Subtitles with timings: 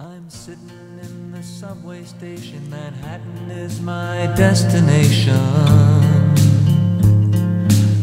[0.00, 2.70] I'm sitting in the subway station.
[2.70, 5.34] Manhattan is my destination.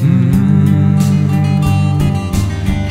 [0.04, 1.00] Mm.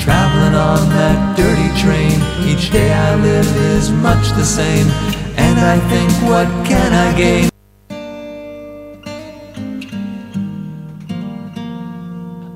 [0.01, 2.19] Traveling on that dirty train.
[2.49, 4.87] Each day I live is much the same.
[5.37, 7.51] And I think, what can I gain?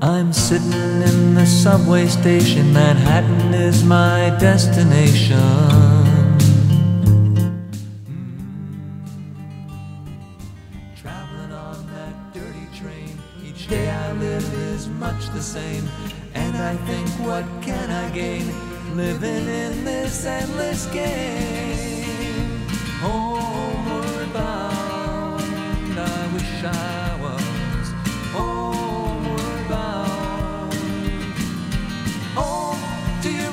[0.01, 0.73] I'm sitting
[1.03, 2.73] in the subway station.
[2.73, 6.08] Manhattan is my destination.
[15.39, 15.87] The same.
[16.33, 18.45] And I think, what can I gain?
[18.97, 22.67] Living in this endless game.
[23.03, 27.85] Homeward bound, I wish I was.
[28.35, 30.73] Homeward bound.
[32.39, 32.81] Home
[33.23, 33.49] to.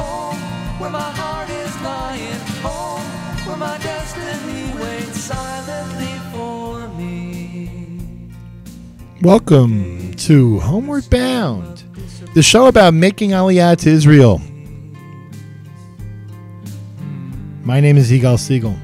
[0.00, 0.40] Home
[0.80, 2.42] where my heart is lying.
[2.66, 3.08] Home
[3.46, 8.30] where my destiny waits silently for me.
[9.20, 11.82] Welcome to Homeward Bound,
[12.34, 14.40] the show about making Aliyah to Israel.
[17.64, 18.76] My name is Yigal Siegel,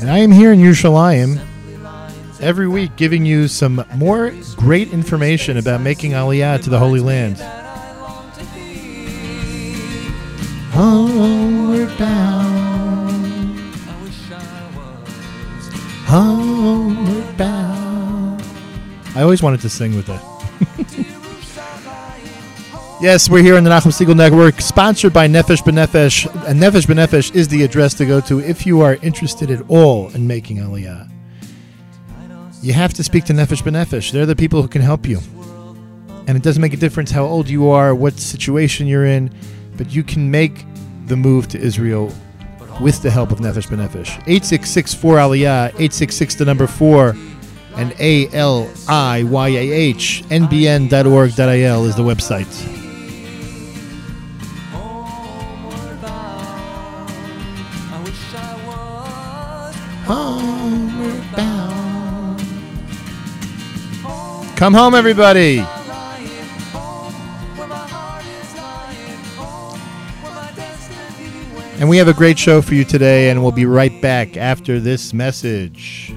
[0.00, 1.40] And I am here in Yerushalayim
[2.40, 7.36] every week giving you some more great information about making Aliyah to the Holy Land.
[10.72, 13.60] Homeward bound,
[16.04, 17.67] homeward bound.
[19.18, 21.04] I always wanted to sing with that.
[23.00, 26.26] Yes, we're here on the Nachum Siegel Network, sponsored by Nefesh B'Nefesh.
[26.48, 30.08] And Nefesh B'Nefesh is the address to go to if you are interested at all
[30.16, 31.08] in making Aliyah.
[32.60, 34.10] You have to speak to Nefesh B'Nefesh.
[34.10, 35.20] They're the people who can help you.
[36.26, 39.32] And it doesn't make a difference how old you are, what situation you're in,
[39.76, 40.66] but you can make
[41.06, 42.12] the move to Israel
[42.80, 44.10] with the help of Nefesh B'Nefesh.
[44.26, 47.14] 866 4 Aliyah, 866 the number 4,
[47.78, 52.74] and A L I Y A H, nbn.org.il is the website.
[64.56, 65.60] Come home, everybody.
[71.78, 74.80] And we have a great show for you today, and we'll be right back after
[74.80, 76.12] this message.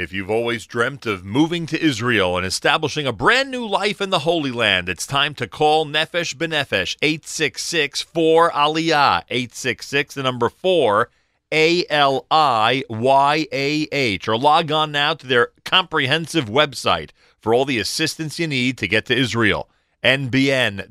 [0.00, 4.08] If you've always dreamt of moving to Israel and establishing a brand new life in
[4.08, 10.48] the Holy Land, it's time to call Nefesh B'Nefesh 866 4 Aliyah 866 the number
[10.48, 11.10] 4
[11.52, 17.52] A L I Y A H or log on now to their comprehensive website for
[17.52, 19.68] all the assistance you need to get to Israel
[20.02, 20.88] nbn.org.il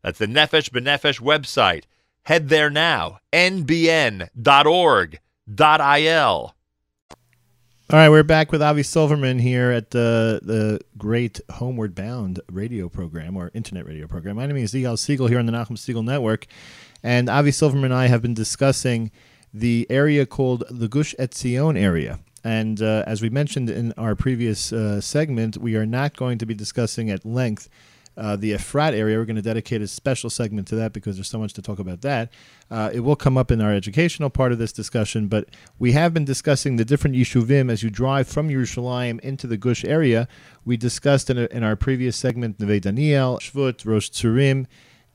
[0.00, 1.84] that's the Nefesh B'Nefesh website.
[2.22, 4.32] Head there now nbn.org.il
[7.92, 12.88] All right, we're back with Avi Silverman here at the the great Homeward Bound radio
[12.88, 14.36] program or internet radio program.
[14.36, 16.46] My name is Yigal Siegel here on the Nachum Siegel Network,
[17.02, 19.10] and Avi Silverman and I have been discussing
[19.52, 22.18] the area called the Gush Etzion area.
[22.42, 26.46] And uh, as we mentioned in our previous uh, segment, we are not going to
[26.46, 27.68] be discussing at length
[28.16, 29.16] uh, the Efrat area.
[29.18, 31.78] We're going to dedicate a special segment to that because there's so much to talk
[31.78, 32.30] about that.
[32.70, 36.14] Uh, it will come up in our educational part of this discussion, but we have
[36.14, 40.28] been discussing the different yishuvim as you drive from Yerushalayim into the Gush area.
[40.64, 44.66] We discussed in, a, in our previous segment Neve Daniel, Shvut, Rosh Tzurim,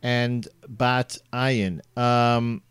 [0.01, 1.81] and Bat Ayin.
[1.97, 2.61] Um,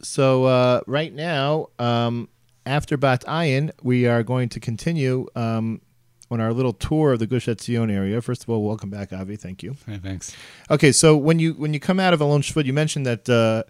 [0.00, 2.28] so uh, right now, um,
[2.64, 5.80] after Bat Ayin, we are going to continue um,
[6.30, 8.20] on our little tour of the Gush Etzion area.
[8.20, 9.36] First of all, welcome back, Avi.
[9.36, 9.76] Thank you.
[9.86, 10.34] Hey, thanks.
[10.70, 13.62] Okay, so when you when you come out of Alon Shvut, you mentioned that uh,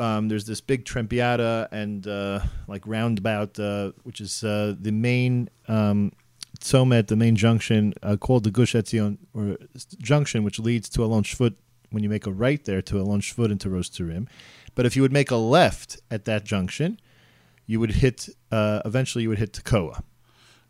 [0.00, 5.48] um, there's this big Trempiata and uh, like roundabout, uh, which is uh, the main
[5.68, 6.12] um,
[6.60, 9.56] Tzomet, the main junction uh, called the Gush Etzion or
[9.98, 11.54] junction, which leads to Alon Shvut.
[11.90, 14.26] When you make a right there to Alon Shvut into Rosh Tzurim,
[14.74, 17.00] but if you would make a left at that junction,
[17.64, 18.28] you would hit.
[18.50, 20.02] Uh, eventually, you would hit Tekoa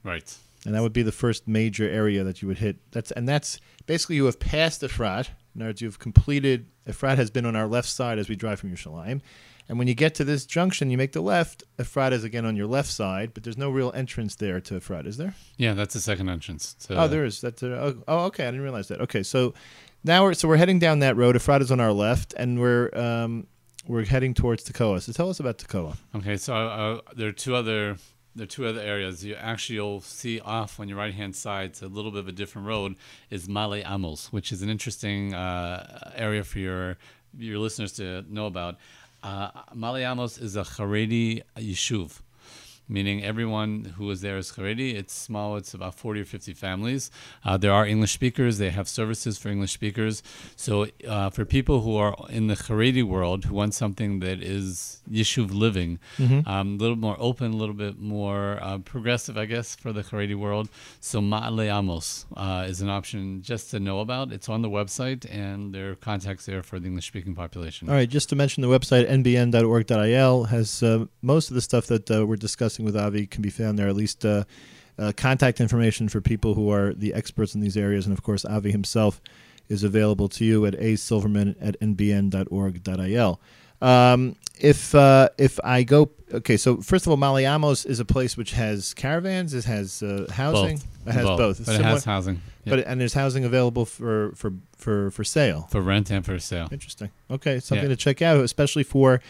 [0.05, 0.37] Right.
[0.67, 2.77] And that would be the first major area that you would hit.
[2.91, 5.29] That's and that's basically you have passed Efrat.
[5.55, 6.67] In other words, you've completed.
[6.87, 9.23] Efrat has been on our left side as we drive from Yerushalayim,
[9.69, 11.63] and when you get to this junction, you make the left.
[11.79, 15.07] Efrat is again on your left side, but there's no real entrance there to Efrat,
[15.07, 15.35] is there?
[15.57, 16.75] Yeah, that's the second entrance.
[16.75, 17.41] To, oh, there is.
[17.41, 18.45] That's uh, oh, oh, okay.
[18.45, 19.01] I didn't realize that.
[19.03, 19.55] Okay, so
[20.05, 21.37] now we're so we're heading down that road.
[21.37, 23.47] Efrat is on our left, and we're um,
[23.87, 25.01] we're heading towards Tekoa.
[25.01, 25.97] So tell us about Tekoa.
[26.17, 27.97] Okay, so uh, there are two other
[28.37, 29.25] there are two other areas.
[29.25, 32.29] You actually you'll see off on your right hand side, it's a little bit of
[32.29, 32.97] a different road,
[33.31, 36.99] is Ma'ale Amos, which is an interesting uh, area for your
[37.39, 38.77] your listeners to know about.
[39.23, 42.21] Uh, Ma'ale Amos is a Haredi yishuv
[42.89, 44.95] meaning everyone who is there is Haredi.
[44.95, 47.11] It's small, it's about 40 or 50 families.
[47.45, 50.23] Uh, there are English speakers, they have services for English speakers.
[50.57, 55.01] So, uh, for people who are in the Haredi world who want something that is
[55.11, 56.49] Yishuv living, Mm-hmm.
[56.49, 60.03] um, a little more open, a little bit more uh, progressive, I guess, for the
[60.03, 60.69] Haredi world.
[61.01, 64.33] So, Ma'ale Amos uh, is an option just to know about.
[64.33, 67.89] It's on the website, and there are contacts there for the English speaking population.
[67.89, 72.11] All right, just to mention the website nbn.org.il has uh, most of the stuff that
[72.11, 73.89] uh, we're discussing with Avi can be found there.
[73.89, 74.45] At least uh,
[74.99, 78.45] uh, contact information for people who are the experts in these areas, and of course,
[78.45, 79.21] Avi himself
[79.69, 83.41] is available to you at a silverman at nbn.org.il.
[83.83, 88.07] Um, if uh, if I go, okay, so first of all, Ma'ale Amos is a
[88.07, 89.53] place which has caravans.
[89.53, 90.77] It has uh, housing.
[90.79, 91.07] Both.
[91.07, 91.67] It has both.
[91.67, 92.41] But it has housing.
[92.65, 95.69] but and there's housing available for for for for sale.
[95.71, 96.69] for rent and for sale.
[96.73, 97.11] Interesting.
[97.31, 97.91] Okay, something Yeah.
[97.91, 99.21] to check out, especially for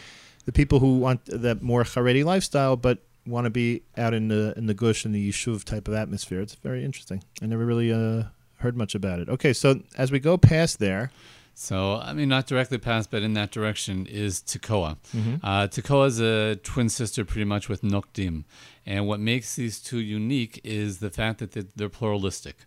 [0.45, 4.53] the people who want that more Haredi lifestyle, but want to be out in the
[4.57, 6.41] in the gush and the yishuv type of atmosphere.
[6.41, 7.23] It's very interesting.
[7.41, 8.23] I never really uh,
[8.57, 9.29] heard much about it.
[9.29, 11.11] Okay, so as we go past there,
[11.59, 14.91] So, I mean, not directly past, but in that direction is Tekoa.
[15.15, 15.35] Mm-hmm.
[15.43, 18.43] Uh, Tekoa is a twin sister pretty much with Nokdim.
[18.85, 22.57] And what makes these two unique is the fact that they- they're pluralistic.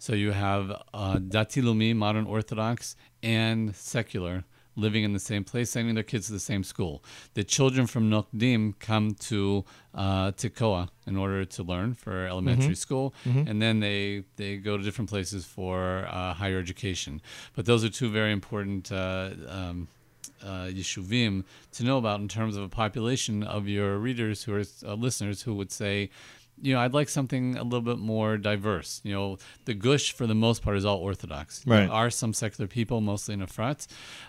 [0.00, 4.42] So you have uh, Dati Leumi, modern Orthodox, and secular
[4.80, 7.02] living in the same place, sending their kids to the same school.
[7.34, 13.12] The children from Nokdim come to uh, Tekoa in order to learn for elementary school,
[13.48, 17.20] and then they, they go to different places for uh, higher education.
[17.54, 19.88] But those are two very important uh, um,
[20.42, 24.64] uh, yeshuvim to know about in terms of a population of your readers who are
[24.86, 26.10] uh, listeners who would say,
[26.62, 29.00] you know, I'd like something a little bit more diverse.
[29.04, 31.64] You know, the Gush for the most part is all Orthodox.
[31.66, 31.80] Right.
[31.86, 33.86] There are some secular people, mostly in Efrat,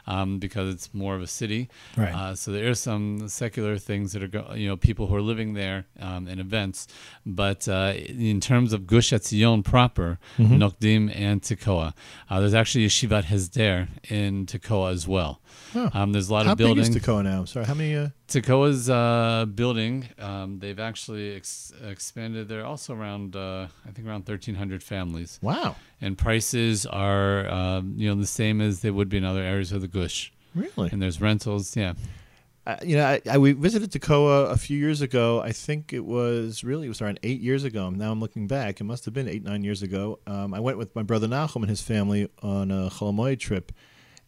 [0.08, 1.70] um, because it's more of a city.
[1.98, 2.14] Right.
[2.14, 5.22] Uh, so there are some secular things that are, go- you know, people who are
[5.22, 6.88] living there um, and events.
[7.26, 10.56] But uh, in terms of Gush Etzion proper, Mm-hmm.
[10.62, 11.94] Nokdim and Tekoa,
[12.30, 15.42] uh, there's actually Yeshivat Hesder in Tekoa as well.
[15.76, 15.90] Oh.
[15.94, 16.90] Um, there's a lot how of big buildings.
[16.90, 17.46] is Tekoa now?
[17.46, 18.12] Sorry, how many?
[18.32, 22.48] Tekoa's uh, building, um, they've actually ex- expanded.
[22.48, 28.10] They're also around, uh, I think, around 1,300 families, wow, and prices are, um, you
[28.10, 30.32] know, the same as they would be in other areas of the Gush.
[30.56, 30.90] really?
[30.92, 31.94] And there's rentals, yeah.
[32.66, 35.42] Uh, you know, I, I we visited Tekoa a few years ago.
[35.42, 37.90] I think it was really it was around eight years ago.
[37.90, 40.20] Now I'm looking back; it must have been eight nine years ago.
[40.28, 43.72] Um, I went with my brother Nachum and his family on a Chol Hamoed trip,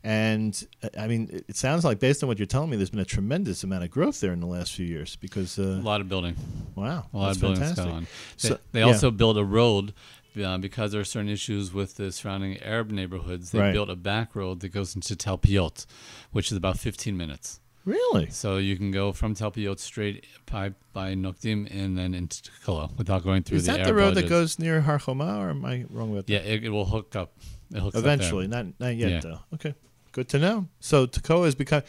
[0.03, 2.99] and uh, I mean, it- sounds like based on what you're telling me, there's been
[2.99, 5.15] a tremendous amount of growth there in the last few years.
[5.15, 6.35] Because A uh, lot of building,
[6.75, 8.09] wow, a lot that's of buildings fantastic.
[8.41, 8.85] They, So- they yeah.
[8.87, 9.93] also built a road.
[10.35, 13.71] Uh, because there are certain issues with the surrounding Arab neighborhoods, they Right.
[13.71, 15.85] built a back road that goes into Talpiot,
[16.31, 17.59] which is about 15 minutes.
[17.85, 18.31] Really?
[18.31, 23.23] So you can go from Talpiot straight by, by Nokdim and then into Tekoa without
[23.23, 25.63] going through Is the that Arab the road that goes near Har Choma, or am
[25.65, 26.33] I wrong with that?
[26.33, 27.33] Yeah, it, it will hook up.
[27.71, 27.99] It hooks up.
[28.01, 29.19] Eventually, not not yet Yeah.
[29.19, 29.39] though.
[29.53, 29.75] Okay,
[30.13, 30.67] good to know.
[30.79, 31.83] So Tekoa has become.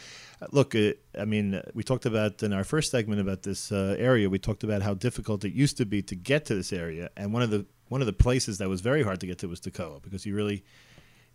[0.51, 4.29] Look, I mean, we talked about in our first segment about this uh, area.
[4.29, 7.31] We talked about how difficult it used to be to get to this area, and
[7.33, 9.61] one of the one of the places that was very hard to get to was
[9.61, 10.63] Tekoa because you really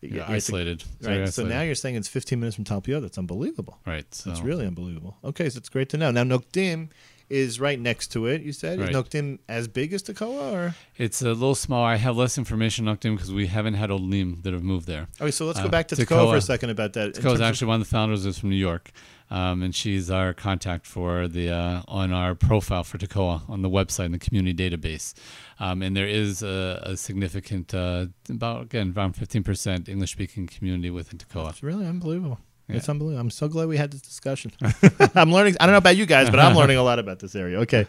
[0.02, 0.82] you- you You're to- isolated.
[0.98, 1.14] It's right.
[1.14, 3.00] very So now you're saying it's 15 minutes from Talpio.
[3.02, 3.78] That's unbelievable.
[3.86, 4.12] right.
[4.14, 5.16] So That's really unbelievable.
[5.24, 6.10] Okay, so it's great to know.
[6.10, 6.88] Now Nokdim
[7.30, 8.42] is right next to it.
[8.42, 8.90] You said Right.
[8.90, 11.84] is Nokdim as big as Tekoa, or It's a little small.
[11.84, 15.08] I have less information on because we haven't had Olim that have moved there.
[15.20, 15.30] okay?
[15.30, 16.30] So let's go Uh, back to Tekoa, Tekoa.
[16.32, 17.14] for a second about that.
[17.14, 18.90] Tekoa is actually one of the founders is from New York,
[19.30, 23.70] um, and she's our contact for the uh, on our profile for Tekoa on the
[23.70, 25.14] website in the community database.
[25.60, 30.90] Um, and there is a, a significant, uh, about again around 15% English speaking community
[30.90, 31.50] within Tekoa.
[31.50, 32.40] It's really unbelievable.
[32.70, 32.78] Yeah.
[32.78, 33.20] It's unbelievable.
[33.20, 34.52] I'm so glad we had this discussion.
[35.14, 35.56] I'm learning.
[35.60, 37.60] I don't know about you guys, but I'm learning a lot about this area.
[37.60, 37.86] Okay.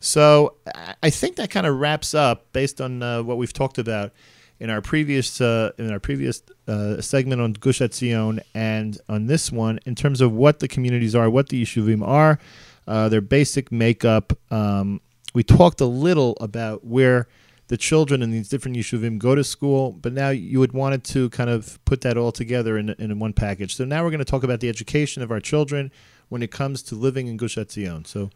[0.00, 0.54] So
[1.02, 4.12] I- think that kind of wraps up based on uh, what we've talked about
[4.58, 9.50] in our previous uh, in our previous uh, segment on Gush Etzion and on this
[9.50, 12.38] one in terms of what the communities are, what the yeshuvim are,
[12.86, 14.32] uh, their basic makeup.
[14.50, 15.00] Um,
[15.34, 17.28] we talked a little about where
[17.70, 21.30] the children in these different yeshuvim go to school, but now you had wanted to
[21.30, 23.76] kind of put that all together in, in one package.
[23.76, 25.92] So now we're going to talk about the education of our children
[26.30, 28.04] when it comes to living in Gush Etzion.
[28.08, 28.30] So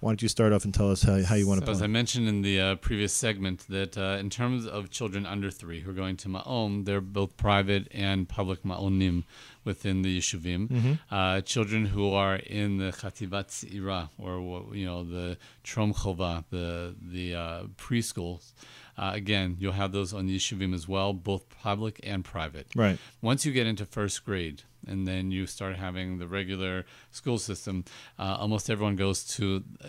[0.00, 1.82] Why don't you start off and tell us how, how you want So to as
[1.82, 5.82] I mentioned in the uh, previous segment, that uh, in terms of children under three
[5.82, 9.24] who are going to Ma'on, they're both private and public Ma'onim
[9.62, 10.68] within the Yeshuvim.
[10.68, 11.14] Mm-hmm.
[11.14, 16.94] Uh, children who are in the Chativat Tzira, or you know the Trom Chova, the
[17.00, 18.52] the uh, preschools.
[19.00, 22.66] Uh, again, you'll have those on the Yeshuvim as well, both public and private.
[22.76, 22.98] Right.
[23.22, 27.86] Once you get into first grade and then you start having the regular school system,
[28.18, 29.88] uh, almost everyone goes to uh,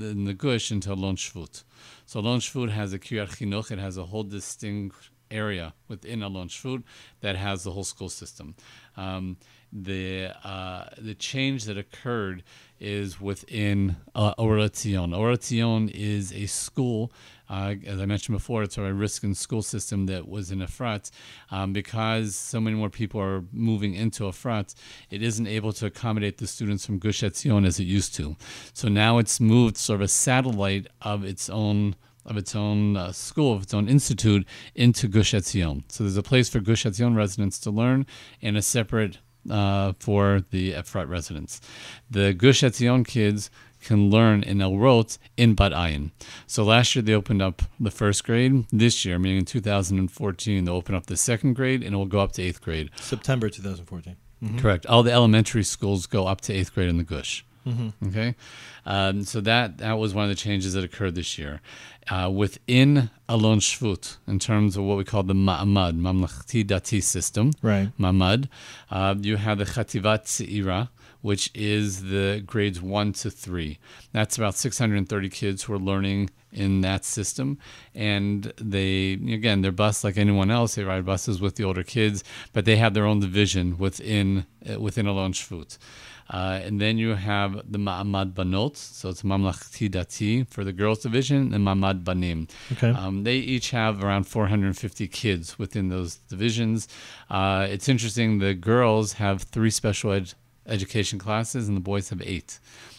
[0.00, 1.62] in the Gush into Alon Shvut.
[2.06, 3.70] So Alon Shvut has a Kiryat Chinuch.
[3.70, 6.84] It has a whole distinct area within Alon Shvut
[7.20, 8.54] that has the whole school system.
[8.96, 9.36] Um,
[9.70, 12.42] the uh, the change that occurred
[12.80, 15.14] is within uh, Orot Etzion.
[15.14, 17.12] Oratzion is a school,
[17.48, 21.10] uh, as I mentioned before, it's a risk and school system that was in Efrat.
[21.50, 24.74] Um, because so many more people are moving into Efrat,
[25.10, 28.36] it isn't able to accommodate the students from Gush Etzion as it used to.
[28.72, 33.10] So now it's moved sort of a satellite of its own of its own uh,
[33.10, 35.82] school, of its own institute, into Gush Etzion.
[35.88, 38.04] So there's a place for Gush Etzion residents to learn,
[38.42, 39.16] and a separate
[39.50, 41.60] uh, for the Efrat residents.
[42.10, 43.50] The Gush Etzion kids
[43.82, 46.10] can learn in Orot in Bat Ayin.
[46.46, 48.66] So last year they opened up the first grade.
[48.72, 52.20] This year, meaning in 2014, they'll open up the second grade and it will go
[52.20, 52.90] up to eighth grade.
[52.96, 54.16] September 2014.
[54.58, 54.86] Correct.
[54.86, 57.44] All the elementary schools go up to eighth grade in the Gush.
[58.06, 58.34] Okay,
[58.86, 61.60] um, so that that was one of the changes that occurred this year.
[62.10, 67.50] Uh, within Alon Shvut, in terms of what we call the Ma'amad, Mamlachti Dati system,
[67.60, 67.90] Right.
[68.00, 68.48] Mamad,
[68.90, 70.88] uh, you have the Chativat Tzira,
[71.20, 73.78] which is the grades one to three.
[74.12, 77.58] That's about 630 kids who are learning in that system,
[77.94, 80.74] and they again they're bused like anyone else.
[80.74, 84.80] They ride buses with the older kids, but they have their own division within uh,
[84.80, 85.78] within Alon Shvut.
[86.30, 90.98] Uh, and then you have the Ma'amad Banot, so it's Mamlachti Dati for the girls
[90.98, 92.48] division, and Ma'amad Banim.
[92.72, 92.90] Okay.
[92.90, 96.86] Um, they each have around 450 kids within those divisions.
[97.30, 100.34] Uh, it's interesting, the girls have three special ed-
[100.68, 102.58] education classes, and the boys have eight,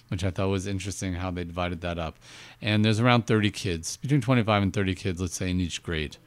[0.10, 2.18] which I thought was interesting how they divided that up.
[2.62, 6.18] And there's around 30 kids, between 25 and 30 kids, let's say, in each grade.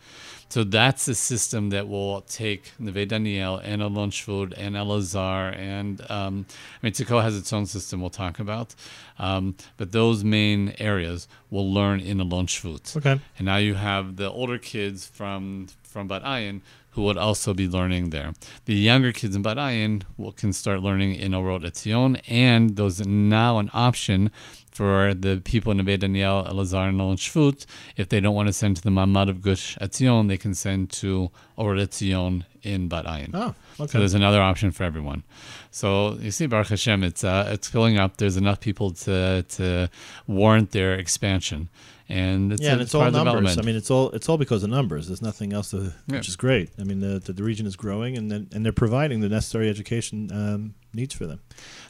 [0.53, 5.99] So that's the system that will take Neve Daniel and Alon Shvut and Elazar and
[6.11, 8.75] um, I mean Tekoa has its own system we'll talk about,
[9.19, 12.95] um, but those main areas will learn in Alon Shvut.
[12.99, 13.19] Okay.
[13.39, 16.61] And now you have the older kids from from Bat Ayin
[16.93, 18.33] who would also be learning there.
[18.67, 23.05] The younger kids in Bat Ayin will, can start learning in Orot Etzion, and those
[23.07, 24.31] now an option
[24.71, 27.67] for the people in Neve Daniel, Elazar, and Alon Shvut.
[27.97, 30.91] If they don't want to send to the Mamad of Gush Etzion, they can send
[30.93, 33.31] to Orot Etzion in Bat Ayin.
[33.35, 33.55] Oh,
[33.87, 35.25] So there's another option for everyone.
[35.71, 38.19] So you see, Baruch Hashem, it's uh, it's filling up.
[38.19, 39.91] There's enough people to to
[40.27, 41.69] warrant their expansion,
[42.13, 43.33] and it's, yeah, and it's part all numbers.
[43.33, 43.59] development.
[43.59, 45.07] I mean, it's all it's all because of numbers.
[45.09, 46.17] There's nothing else, to, Yeah.
[46.17, 46.71] which is great.
[46.79, 49.69] I mean, the, the the region is growing, and then and they're providing the necessary
[49.69, 51.41] education um, needs for them.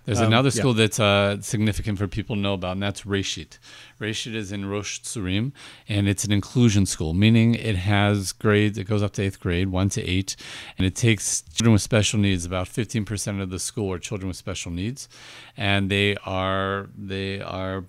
[0.04, 0.60] There's Um, another yeah.
[0.60, 3.58] school that's uh, significant for people to know about, and that's Reshit.
[4.00, 5.52] Reshit is in Rosh Tzurim,
[5.88, 9.68] and it's an inclusion school, meaning it has grades, it goes up to eighth grade,
[9.68, 10.34] one to eight,
[10.76, 12.44] and it takes children with special needs.
[12.44, 15.08] About 15% of the school are children with special needs,
[15.56, 17.84] and they are they are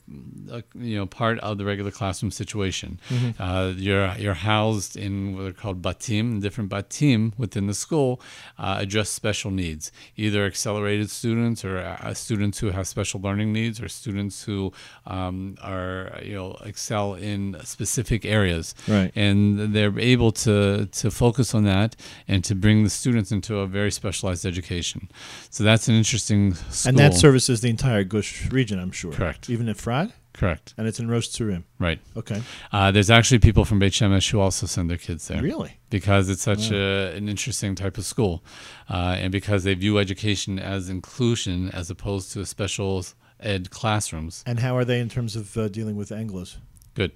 [0.51, 2.99] uh, you know part of the regular classroom situation.
[3.39, 8.21] Uh, you're you're housed in what are called batim, different batim within the school
[8.59, 13.81] uh, address special needs, either accelerated students or uh, students who have special learning needs,
[13.81, 14.71] or students who
[15.05, 19.11] um, are you know excel in specific areas, Right.
[19.15, 21.95] and they're able to to focus on that
[22.27, 25.09] and to bring the students into a very specialized education.
[25.49, 26.89] So that's an interesting school.
[26.89, 29.11] And that services the entire Gush region, I'm sure.
[29.11, 29.49] Correct.
[29.49, 31.63] Even in Efrat, correct, and it's in Rosh Tzurim.
[31.79, 31.99] right.
[32.17, 32.41] Okay.
[32.71, 35.41] Uh, there's actually people from Beit Shemesh who also send their kids there.
[35.41, 35.77] Really?
[35.93, 38.43] because it's such a, an interesting type of school,
[38.89, 43.05] uh, and because they view education as inclusion as opposed to special
[43.39, 44.43] ed classrooms.
[44.47, 46.55] And how are they in terms of uh, dealing with Anglos?
[46.95, 47.11] Good.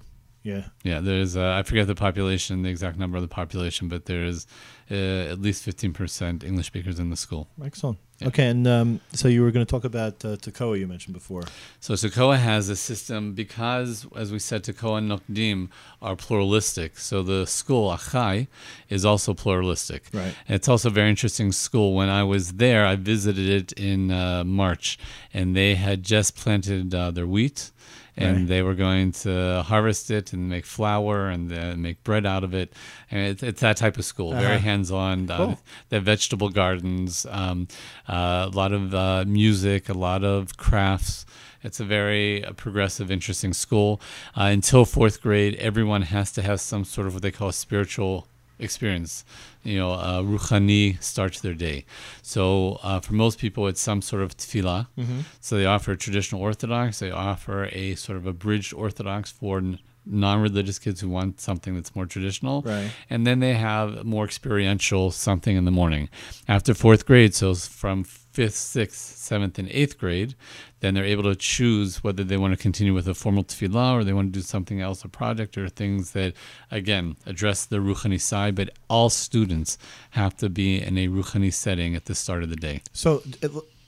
[0.48, 0.64] Yeah.
[0.82, 4.46] Yeah, there's uh, I forget the population, the exact number of the population, but there's
[4.90, 7.48] uh, at least 15% English speakers in the school.
[7.62, 7.98] Excellent.
[8.18, 8.28] Yeah.
[8.28, 11.42] Okay, and um, so you were going to talk about uh, Tekoa you mentioned before.
[11.80, 15.68] So Tekoa has a system because, as we said, Tekoa and Nokdim
[16.00, 16.98] are pluralistic.
[16.98, 18.48] So the school Achai
[18.88, 20.04] is also pluralistic.
[20.14, 20.34] Right.
[20.48, 21.94] And it's also a very interesting school.
[21.94, 24.98] When I was there, I visited it in uh, March,
[25.34, 27.70] and they had just planted uh, their wheat.
[28.18, 28.48] And Right.
[28.48, 32.52] they were going to harvest it and make flour and then make bread out of
[32.54, 32.72] it.
[33.10, 34.58] And it's, it's that type of school, very Uh-huh.
[34.70, 35.30] hands-on.
[35.30, 35.58] Uh, Cool.
[35.88, 37.68] they have vegetable gardens, um,
[38.08, 41.24] uh, a lot of uh, music, a lot of crafts.
[41.62, 44.00] It's a very uh, progressive, interesting school.
[44.36, 47.52] Uh, until fourth grade, everyone has to have some sort of what they call a
[47.52, 48.26] spiritual
[48.58, 49.24] experience.
[49.62, 51.84] You know, uh, ruchani starts their day.
[52.22, 54.86] So uh, for most people, it's some sort of tefillah.
[54.96, 55.20] Mm-hmm.
[55.40, 56.98] So they offer traditional Orthodox.
[56.98, 61.94] They offer a sort of abridged Orthodox for n- non-religious kids who want something that's
[61.94, 62.62] more traditional.
[62.62, 62.90] Right.
[63.10, 66.08] And then they have more experiential something in the morning.
[66.46, 68.04] After fourth grade, so from
[68.38, 70.36] fifth, sixth, seventh, and eighth grade,
[70.78, 74.04] then they're able to choose whether they want to continue with a formal tefillah or
[74.04, 76.34] they want to do something else, a project or things that,
[76.70, 78.54] again, address the ruchani side.
[78.54, 79.76] But all students
[80.10, 82.80] have to be in a ruchani setting at the start of the day.
[82.92, 83.24] So,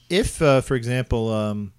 [0.09, 1.71] if, uh, for example, um,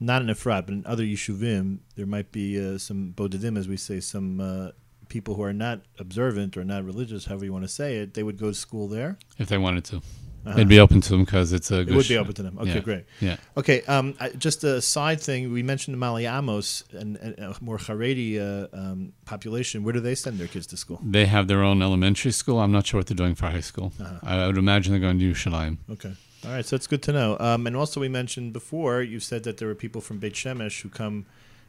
[0.00, 3.76] not in Efrat, but in other yeshuvim, there might be uh, some bodedim, as we
[3.76, 4.70] say, some uh,
[5.10, 8.14] people who are not observant or not religious, however you want to say it.
[8.14, 9.18] They would go to school there.
[9.36, 10.00] If they wanted to,
[10.46, 10.56] Uh-huh.
[10.58, 11.80] it'd be open to them because it's a.
[11.80, 12.58] It would be open to them.
[12.58, 12.80] Okay, Yeah.
[12.80, 13.04] great.
[13.20, 13.36] Yeah.
[13.56, 15.52] Okay, um, I, just a side thing.
[15.52, 19.84] We mentioned the Ma'ale Amos and, and a more Haredi uh, um, population.
[19.84, 21.00] Where do they send their kids to school?
[21.02, 22.58] They have their own elementary school.
[22.60, 23.92] I'm not sure what they're doing for high school.
[24.00, 24.18] Uh-huh.
[24.22, 25.78] I, I would imagine they're going to Yerushalayim.
[25.90, 26.12] Okay.
[26.44, 27.38] All right, so that's good to know.
[27.40, 30.82] Um, and also, we mentioned before you said that there were people from Beit Shemesh
[30.82, 31.24] who come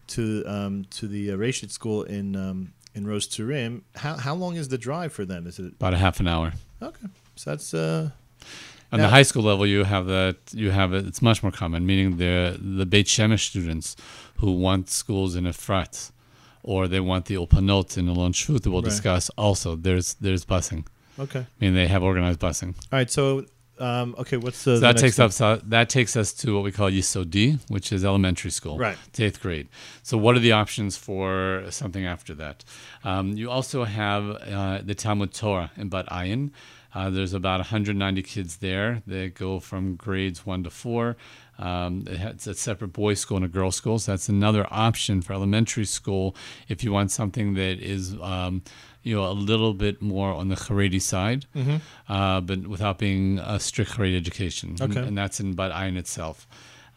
[0.08, 3.84] to um, to the uh, Reshit school in um, in Rosh Tzurim.
[3.96, 5.48] How how long is the drive for them?
[5.48, 6.52] Is it About a half an hour.
[6.82, 7.08] okay?
[7.38, 8.10] So that's uh,
[8.92, 10.38] On Now- the high school level, you have that.
[10.54, 11.06] You have it.
[11.08, 13.96] It's much more common, meaning the the Beit Shemesh students
[14.38, 16.12] who want schools in Efrat,
[16.64, 18.90] or they want the Ulpanot in Alon Shvut that we'll Right.
[18.92, 19.30] discuss.
[19.38, 20.86] Also, there's there's busing.
[21.20, 21.40] okay.
[21.40, 22.72] I mean, they have organized busing.
[22.92, 23.46] All right, so
[23.80, 26.72] um, okay, what's the, So that takes us so that takes us to what we
[26.72, 28.98] call Yisodi, which is elementary school, Right.
[29.14, 29.68] to eighth grade.
[30.04, 32.64] So what are the options for something after that?
[33.04, 36.52] Um, you also have uh, the Talmud Torah in Bat Ayin.
[36.96, 41.18] Uh, there's about 190 kids there that go from grades one to four.
[41.60, 44.66] Um, it has- it's a separate boys' school and a girls' school, so that's another
[44.72, 46.36] option for elementary school
[46.70, 48.62] if you want something that is, um,
[49.04, 51.78] you know, a little bit more on the Haredi side, Mm-hmm.
[52.12, 54.70] uh, but without being a strict Haredi education.
[54.80, 55.06] And- Okay.
[55.08, 56.48] And, that's in Bat Ayin itself.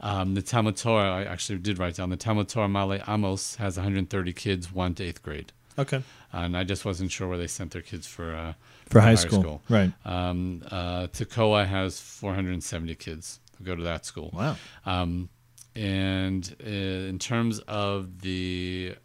[0.01, 3.77] Um, the Talmud Torah, I actually did write down, the Talmud Torah Ma'ale Amos has
[3.77, 5.53] 130 kids, 1 to 8th grade.
[5.77, 8.55] Okay, And I just wasn't sure where they sent their kids for uh,
[8.91, 9.41] for high school.
[9.41, 9.63] school.
[9.69, 9.93] right?
[10.05, 14.31] Um, uh, Tekoa has 470 kids who go to that school.
[14.33, 14.57] Wow.
[14.87, 15.29] Um,
[15.75, 18.97] and uh, in terms of the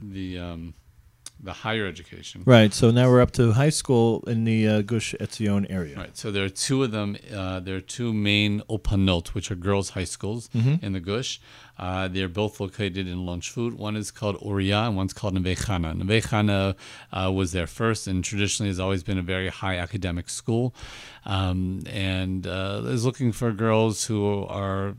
[0.00, 0.74] the um,
[1.44, 2.72] the higher education, Right.
[2.72, 5.96] So now we're up to high school in the uh, Gush Etzion area.
[5.96, 6.16] Right.
[6.16, 7.16] So there are two of them.
[7.32, 10.82] Uh, there are two main ulpanot, which are girls' high schools Mhm.
[10.82, 11.40] in the Gush.
[11.78, 13.74] Uh, they're both located in Alon Shvut.
[13.74, 15.90] One is called Uriah and one's called Neve Chana.
[15.96, 16.76] Neve Chana
[17.12, 20.74] uh, was there first and traditionally has always been a very high academic school
[21.26, 24.94] um, and uh, is looking for girls who are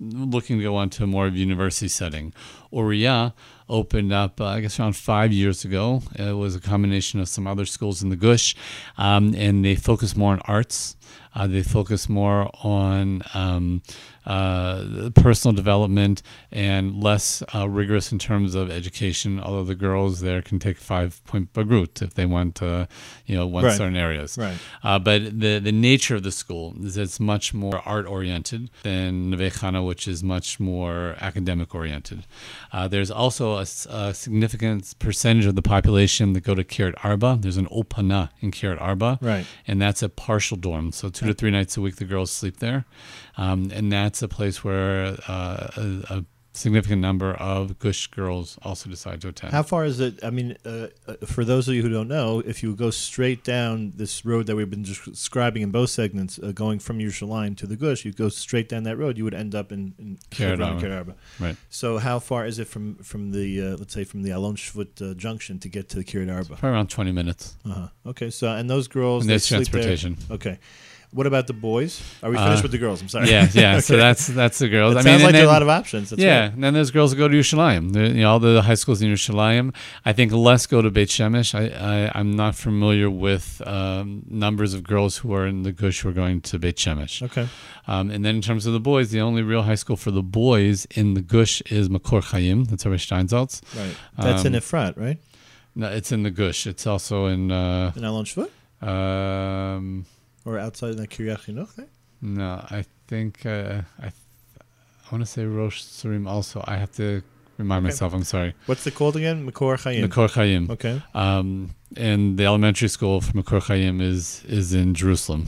[0.00, 2.32] looking to go on to a more of a university setting.
[2.74, 3.34] Uriah
[3.68, 6.02] opened up, uh, I guess, around five years ago.
[6.16, 8.54] It was a combination of some other schools in the Gush,
[8.98, 10.96] um, and they focus more on arts.
[11.34, 13.82] Uh, they focus more on um,
[14.24, 19.40] uh, personal development and less uh, rigorous in terms of education.
[19.40, 22.86] Although the girls there can take five point bagrut if they want, uh,
[23.26, 23.76] you know, want Right.
[23.76, 24.38] certain areas.
[24.38, 24.56] Right.
[24.82, 29.30] Uh, but the the nature of the school is it's much more art oriented than
[29.30, 32.26] Neve Chana, which is much more academic oriented.
[32.74, 37.38] Uh, there's also a significant percentage of the population that go to Kiryat Arba.
[37.40, 39.46] There's an Ulpana in Kiryat Arba, Right.
[39.68, 40.90] and that's a partial dorm.
[40.90, 42.84] So two to three nights a week the girls sleep there,
[43.36, 46.24] um, and that's a place where uh, a, a
[46.56, 49.52] significant number of Gush girls also decide to attend.
[49.52, 50.22] How far is it?
[50.22, 53.42] I mean, uh, uh, for those of you who don't know, if you go straight
[53.44, 57.66] down this road that we've been describing in both segments, uh, going from Yerushalayim to
[57.66, 60.94] the Gush, you go straight down that road, you would end up in, in Kiryat
[60.96, 61.14] Arba.
[61.40, 61.56] Right.
[61.70, 65.02] So, how far is it from from the uh, let's say from the Alon Shvut
[65.02, 66.56] uh, junction to get to the Kiryat Arba?
[66.56, 67.56] Probably around 20 minutes.
[67.68, 67.88] Uh-huh.
[68.06, 70.16] Okay, so and those girls, And they there's sleep there- transportation.
[70.30, 70.58] Okay,
[71.14, 72.02] what about the boys?
[72.22, 73.00] Are we finished Uh, with the girls?
[73.02, 73.30] I'm sorry.
[73.30, 73.80] Yeah, yeah.
[73.88, 74.94] So that's that's the girls.
[74.94, 76.10] It I sounds mean, like are a lot of options.
[76.10, 76.52] That's yeah, right.
[76.54, 77.84] and then there's girls who go to Yerushalayim.
[77.94, 79.74] You know, all the high schools in Yerushalayim.
[80.04, 81.54] I think less go to Beit Shemesh.
[81.54, 86.00] I, I I'm not familiar with um, numbers of girls who are in the Gush
[86.00, 87.22] who are going to Beit Shemesh.
[87.22, 87.46] Okay.
[87.86, 90.22] Um, and then in terms of the boys, the only real high school for the
[90.22, 92.64] boys in the Gush is Makor Chaim.
[92.64, 93.54] That's Rabbi Steinsaltz.
[93.78, 93.94] Right.
[94.18, 95.18] That's in Um, Efrat, right?
[95.76, 96.66] No, it's in the Gush.
[96.66, 97.50] It's also in.
[97.52, 98.48] Uh, In Alon Shvut
[98.82, 100.06] um,
[100.44, 101.74] or outside in the Kiryat Chinuch?
[101.76, 101.86] There?
[102.22, 104.06] no, I think uh, I.
[105.06, 106.64] I want to say Rosh Tzurim also.
[106.66, 107.22] I have to
[107.58, 108.14] remind myself.
[108.14, 108.54] I'm sorry.
[108.64, 109.46] What's it called again?
[109.48, 110.08] Makor Chaim.
[110.08, 110.70] Makor Chaim.
[110.70, 111.02] Okay.
[111.14, 115.46] Um, and the elementary school for Makor Chaim is is in Jerusalem.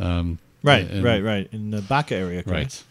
[0.00, 1.48] Um, Right, in- right, right.
[1.52, 2.50] In the Baka area, correct?
[2.50, 2.82] Right.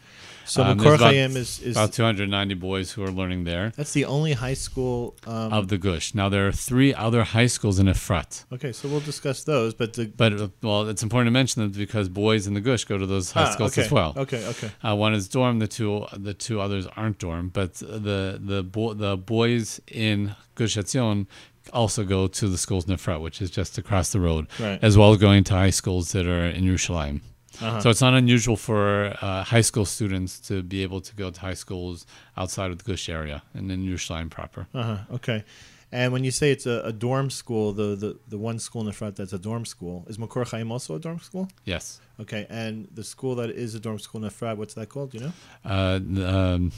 [0.45, 4.05] So Um, Makor Chaim is, is About 290 boys who are learning there that's the
[4.05, 5.15] only high school.
[5.25, 6.13] Um, of the Gush.
[6.13, 8.45] Now there are three other high schools in Efrat.
[8.53, 9.73] okay, so we'll discuss those.
[9.73, 12.83] But the But uh, well, it's important to mention them because boys in the Gush
[12.85, 14.13] go to those high Ah, schools okay, as well.
[14.17, 14.69] Okay, okay.
[14.83, 15.59] Uh, one is dorm.
[15.59, 17.49] The two the two others aren't dorm.
[17.49, 21.27] But the the bo- the boys in Gush Etzion
[21.73, 24.77] also go to the schools in Efrat, which is just across the road, Right.
[24.83, 27.21] as well as going to high schools that are in Yerushalayim.
[27.61, 27.79] Uh-huh.
[27.81, 31.39] So it's not unusual for uh, high school students to be able to go to
[31.39, 32.05] high schools
[32.37, 34.67] outside of the Gush area and in Yerushalayim proper.
[34.73, 34.97] Uh-huh.
[35.15, 35.43] Okay.
[35.91, 38.87] And when you say it's a, a dorm school, the, the, the one school in
[38.87, 41.47] the front that's a dorm school, is Makor Chaim also a dorm school?
[41.63, 42.01] Yes.
[42.19, 42.45] Okay.
[42.49, 45.11] And the school that is a dorm school in the front, what's that called?
[45.11, 45.33] Do you know?
[45.63, 46.71] Uh, um,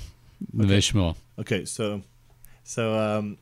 [0.55, 1.15] Shmuel.
[1.39, 1.65] Okay.
[1.65, 2.03] So,
[2.63, 3.37] so um,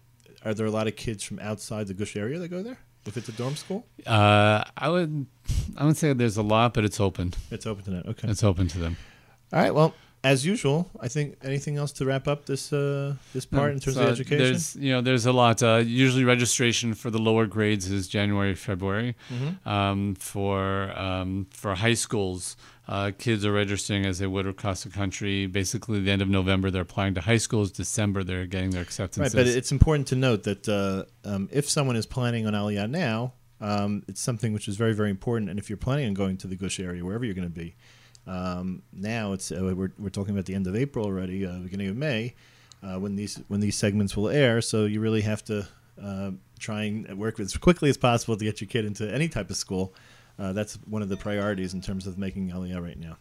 [0.45, 2.77] are there a lot of kids from outside the Gush area that go there?
[3.05, 5.27] If it's a dorm school, Uh, I would
[5.77, 7.33] I would say there's a lot, but it's open.
[7.51, 8.05] it's open to that.
[8.07, 8.27] Okay.
[8.29, 8.97] It's open to them.
[9.53, 9.73] All right.
[9.73, 13.79] Well, as usual, I think anything else to wrap up this uh, this part in
[13.79, 14.37] terms So of education?
[14.43, 15.61] There's you know there's a lot.
[15.61, 19.15] Uh, usually registration for the lower grades is January February.
[19.29, 19.69] Mm-hmm.
[19.69, 24.89] Um, for um, for high schools, uh, kids are registering as they would across the
[24.89, 25.45] country.
[25.45, 27.71] Basically, the end of November they're applying to high schools.
[27.71, 29.33] December they're getting their Right, acceptance.
[29.33, 33.33] but it's important to note that uh, um, if someone is planning on Aliyah now,
[33.61, 35.49] um, it's something which is very, very important.
[35.49, 37.75] And if you're planning on going to the Gush area, wherever you're going to be,
[38.27, 41.89] um, now it's uh, we're, we're talking about the end of April already, uh, beginning
[41.89, 42.33] of May,
[42.83, 44.61] uh, when these when these segments will air.
[44.61, 45.67] So you really have to
[46.01, 49.49] uh, try and work as quickly as possible to get your kid into any type
[49.49, 49.93] of school.
[50.37, 53.17] Uh, that's one of the priorities in terms of making Aliyah right now.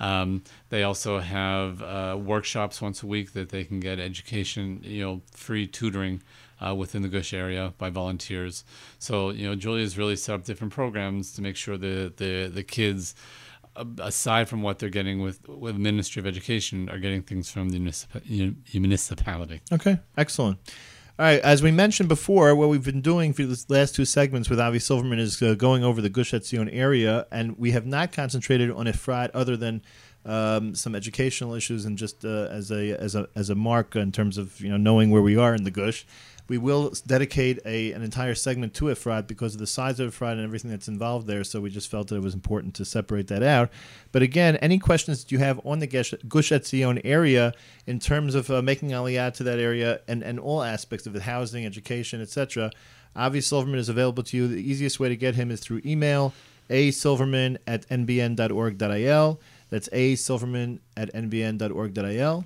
[0.00, 5.02] Um, they also have uh, workshops once a week that they can get education, you
[5.04, 6.22] know, free tutoring
[6.60, 8.64] uh, within the Gush area by volunteers.
[8.98, 12.62] So you know, Julia's really set up different programs to make sure that the the
[12.62, 13.14] kids.
[14.00, 17.78] Aside from what they're getting with with Ministry of Education, are getting things from the
[17.78, 19.60] municipa- municipality.
[19.72, 20.58] Okay, excellent.
[21.20, 24.48] All right, as we mentioned before, what we've been doing for the last two segments
[24.48, 28.10] with Avi Silverman is uh, going over the Gush Etzion area, and we have not
[28.10, 29.82] concentrated on Efrat other than
[30.24, 34.12] um, some educational issues and just uh, as a as a as a mark in
[34.12, 36.06] terms of you know knowing where we are in the Gush.
[36.50, 40.32] We will dedicate a an entire segment to Efrat because of the size of Efrat
[40.32, 41.44] and everything that's involved there.
[41.44, 43.70] So we just felt that it was important to separate that out.
[44.10, 47.54] But again, any questions that you have on the Gush Gush Etzion area
[47.86, 51.22] in terms of uh, making Aliyah to that area and, and all aspects of it,
[51.22, 52.72] housing, education, etc.,
[53.14, 54.48] Avi Silverman is available to you.
[54.48, 56.34] The easiest way to get him is through email,
[56.68, 59.40] a silverman at nbn.org.il.
[59.68, 62.44] That's a silverman at nbn.org.il.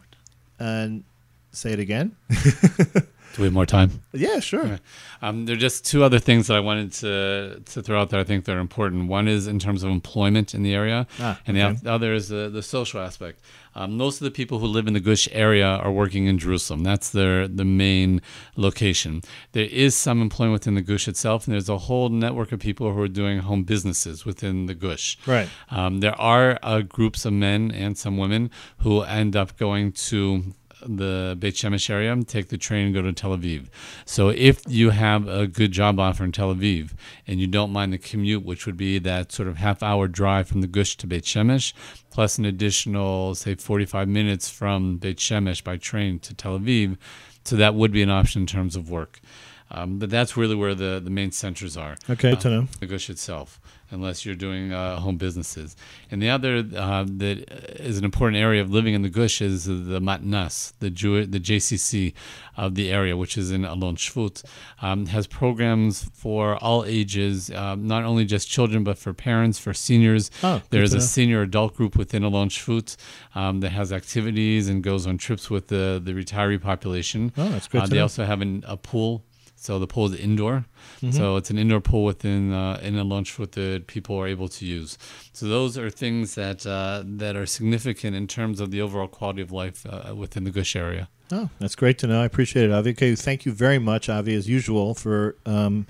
[0.59, 1.05] And
[1.53, 2.17] say it again.
[3.35, 4.01] Do we have more time?
[4.13, 4.79] Yeah, sure.
[5.21, 8.21] Um, there are just two other things that I wanted to to throw out there.
[8.21, 9.09] I think they're important.
[9.09, 11.79] One is in terms of employment in the area, Ah, and okay.
[11.83, 13.41] the other is the, the social aspect.
[13.75, 16.85] Um, most of the people who live in the Gush area are working in Jerusalem.
[16.85, 18.23] That's their the main
[18.57, 19.23] location.
[19.51, 22.93] There is some employment within the Gush itself, and there's a whole network of people
[22.93, 25.19] who are doing home businesses within the Gush.
[25.27, 25.49] Right.
[25.73, 30.55] Um, there are uh, groups of men and some women who end up going to
[30.87, 33.69] the Beit Shemesh area, take the train and go to Tel Aviv.
[34.05, 36.93] So if you have a good job offer in Tel Aviv
[37.27, 40.49] and you don't mind the commute, which would be that sort of half hour drive
[40.49, 41.73] from the Gush to Beit Shemesh,
[42.11, 46.97] plus an additional, say, 45 minutes from Beit Shemesh by train to Tel Aviv,
[47.45, 49.21] so that would be an option in terms of work.
[49.77, 52.67] Um, but that's really where the, the main centers are Okay, good to know.
[52.79, 53.61] the Gush itself,
[53.91, 55.75] unless you're doing uh, home businesses.
[56.13, 57.37] And the other uh, that
[57.91, 61.41] is an important area of living in the Gush is the Matnas, the Jew, the
[61.41, 62.15] JCC
[62.57, 64.45] of the area, which is in Alon Shvut,
[64.81, 69.75] um, has programs for all ages, um, not only just children, but for parents, for
[69.75, 70.31] seniors.
[70.45, 71.03] Oh, There's a know.
[71.03, 72.97] senior adult group within Alon Shvut
[73.35, 77.33] um, that has activities and goes on trips with the, the retiree population.
[77.37, 78.03] Oh, that's good Uh, they know.
[78.03, 79.25] also have an, a pool
[79.65, 80.67] So the pool is indoor.
[81.11, 84.67] So it's an indoor pool within uh, in Alon Shvut the people are able to
[84.67, 84.99] use.
[85.33, 89.41] So those are things that uh, that are significant in terms of the overall quality
[89.41, 91.09] of life uh, within the Gush area.
[91.33, 92.21] Oh, that's great to know.
[92.21, 92.91] I appreciate it, Avi.
[92.91, 95.87] Okay, thank you very much, Avi, as usual, for um,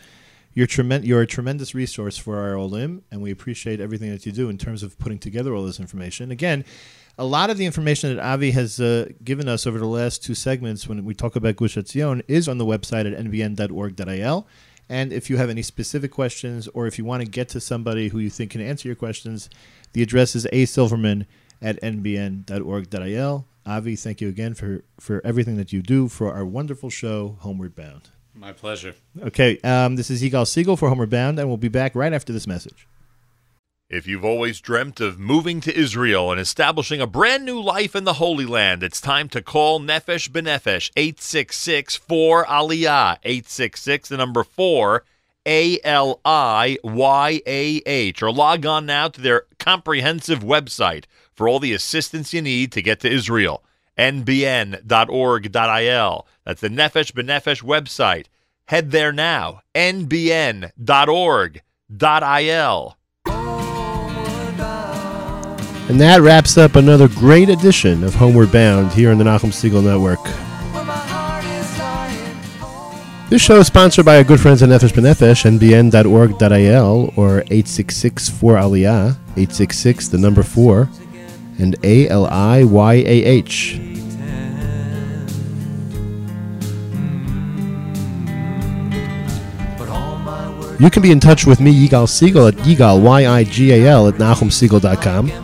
[0.53, 4.31] your tremen- You're a tremendous resource for our Olim, and we appreciate everything that you
[4.31, 6.31] do in terms of putting together all this information.
[6.31, 6.65] Again,
[7.19, 10.35] a lot of the information that Avi has uh, given us over the last two
[10.35, 14.47] segments when we talk about Gush Etzion is on the website at nbn.org.il.
[14.89, 18.09] And if you have any specific questions or if you want to get to somebody
[18.09, 19.49] who you think can answer your questions,
[19.93, 21.27] the address is asilverman
[21.63, 23.47] at nbn.org.il.
[23.67, 27.75] Avi, thank you again for, for everything that you do for our wonderful show, Homeward
[27.75, 28.11] Bound.
[28.35, 28.95] My pleasure.
[29.23, 32.33] Okay, um, this is Yigal Siegel for Homeward Bound, and we'll be back right after
[32.33, 32.87] this message.
[33.95, 38.03] If you've always dreamt of moving to Israel and establishing a brand new life in
[38.03, 44.43] the Holy Land, it's time to call Nefesh B'Nefesh 866 4 Aliyah 866 the number
[44.43, 45.05] 4
[45.47, 51.49] A L I Y A H or log on now to their comprehensive website for
[51.49, 53.63] all the assistance you need to get to Israel
[53.97, 54.83] nbn.org.il
[56.45, 58.27] that's the Nefesh B'Nefesh website.
[58.65, 60.75] Head there now nbn.org.il
[65.87, 69.83] And that wraps up another great edition of Homeward Bound here on the Nachum Siegel
[69.83, 70.19] Network.
[73.29, 80.09] This show is sponsored by our good friends at Nefesh B'Nefesh, nbn.org.il, or 866-4-ALIYAH, 866,
[80.09, 80.89] the number 4,
[81.59, 83.81] and A-L-I-Y-A-H.
[90.81, 95.44] You can be in touch with me, Yigal Siegel, at Yigal, Y-I-G-A-L, at NachumSiegel.com.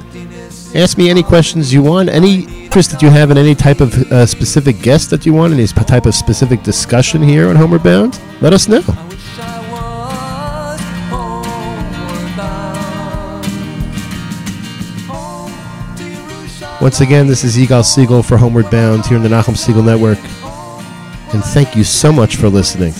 [0.72, 3.92] Ask me any questions you want, any interest that you have in any type of
[4.12, 8.20] uh, specific guest that you want, any type of specific discussion here on Homeward Bound,
[8.40, 8.76] let us know.
[8.86, 10.80] I wish I was
[11.10, 13.44] homeward bound.
[15.08, 15.50] Home
[15.96, 16.80] to Yerushalayim.
[16.80, 20.18] Once again, this is Yigal Siegel for Homeward Bound here in the Nachum Siegel Network.
[21.34, 22.94] And thank you so much for listening.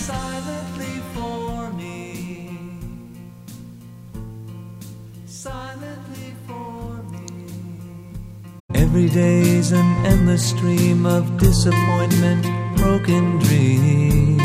[9.69, 12.43] An endless stream of disappointment,
[12.77, 14.41] broken dreams.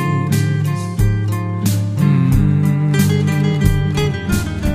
[1.96, 2.94] Mm.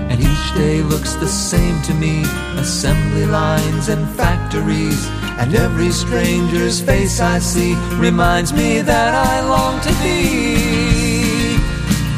[0.10, 2.24] And each day looks the same to me
[2.58, 5.08] assembly lines and factories.
[5.40, 11.62] And every stranger's face I see reminds me that I long to be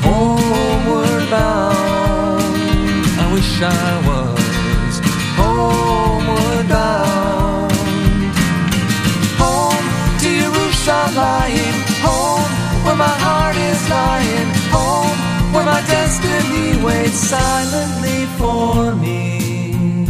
[0.01, 3.05] homeward bound.
[3.19, 4.22] I wish I was
[16.13, 20.05] destiny waits silently for me.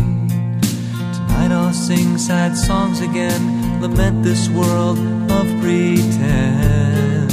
[1.16, 4.98] Tonight I'll sing sad songs again, lament this world
[5.32, 7.32] of pretend.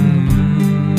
[0.00, 0.94] Mm.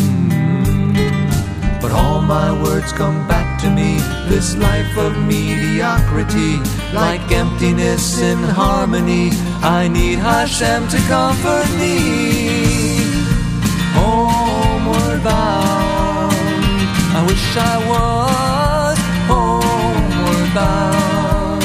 [1.82, 3.98] But all my words come back to me,
[4.30, 6.60] this life of mediocrity,
[6.94, 9.32] like emptiness in harmony.
[9.63, 11.96] I need Hashem to comfort me.
[13.98, 15.64] Homeward bound,
[17.17, 18.97] I wish I was
[19.32, 21.63] homeward bound.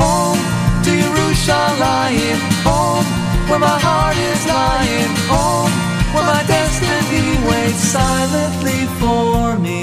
[0.00, 0.42] Home
[0.84, 3.08] to Yerushalayim, home
[3.48, 5.74] where my heart is lying, home
[6.14, 9.82] where my destiny waits silently for me.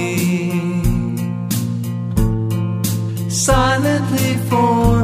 [3.29, 5.00] Silently for